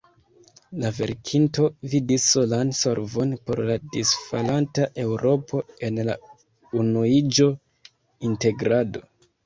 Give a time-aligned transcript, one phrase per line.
[0.83, 6.19] La verkinto vidis solan solvon por la disfalanta Eŭropo en la
[6.83, 7.53] unuiĝo,
[8.33, 9.09] integrado.